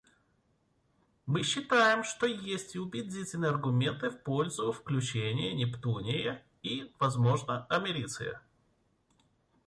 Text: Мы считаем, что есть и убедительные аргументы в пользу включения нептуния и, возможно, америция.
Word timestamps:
Мы 1.27 1.43
считаем, 1.43 2.03
что 2.03 2.25
есть 2.25 2.73
и 2.73 2.79
убедительные 2.79 3.51
аргументы 3.51 4.09
в 4.09 4.19
пользу 4.23 4.71
включения 4.71 5.53
нептуния 5.53 6.43
и, 6.63 6.91
возможно, 6.97 7.65
америция. 7.67 8.41